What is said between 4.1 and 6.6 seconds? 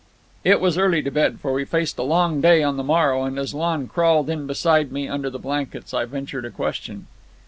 in beside me under the blankets, I ventured a